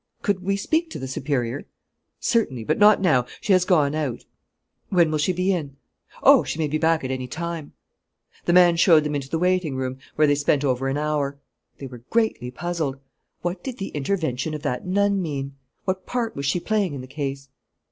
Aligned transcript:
"Could 0.23 0.41
we 0.41 0.57
speak 0.57 0.89
to 0.89 0.97
the 0.97 1.07
superior?" 1.07 1.67
"Certainly, 2.19 2.63
but 2.63 2.79
not 2.79 3.01
now: 3.01 3.27
she 3.39 3.53
has 3.53 3.65
gone 3.65 3.93
out." 3.93 4.25
"When 4.89 5.11
will 5.11 5.19
she 5.19 5.31
be 5.31 5.53
in?" 5.53 5.77
"Oh, 6.23 6.43
she 6.43 6.57
may 6.57 6.67
be 6.67 6.79
back 6.79 7.03
at 7.03 7.11
any 7.11 7.27
time!" 7.27 7.73
The 8.45 8.53
man 8.53 8.77
showed 8.77 9.03
them 9.03 9.13
into 9.13 9.29
the 9.29 9.37
waiting 9.37 9.75
room, 9.75 9.99
where 10.15 10.25
they 10.25 10.33
spent 10.33 10.65
over 10.65 10.87
an 10.87 10.97
hour. 10.97 11.37
They 11.77 11.85
were 11.85 12.01
greatly 12.09 12.49
puzzled. 12.49 12.97
What 13.43 13.63
did 13.63 13.77
the 13.77 13.89
intervention 13.89 14.55
of 14.55 14.63
that 14.63 14.87
nun 14.87 15.21
mean? 15.21 15.55
What 15.85 16.07
part 16.07 16.35
was 16.35 16.47
she 16.47 16.59
playing 16.59 16.95
in 16.95 17.01
the 17.01 17.05
case? 17.05 17.49